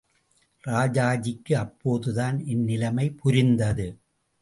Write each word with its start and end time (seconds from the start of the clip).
ராஜாஜிக்கு 0.67 1.53
அப்போதுதான் 1.53 2.45
என் 2.45 2.63
நிலைமை 2.63 3.09
புரிந்தது. 3.11 3.99